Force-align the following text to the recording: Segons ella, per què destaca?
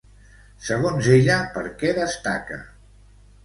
Segons 0.67 1.11
ella, 1.17 1.37
per 1.59 1.65
què 1.85 1.95
destaca? 2.01 2.61